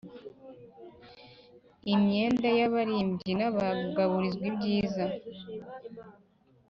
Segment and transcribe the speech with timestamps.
[1.93, 5.05] Imyenda y abarimbyi n abagaburirwa ibyiza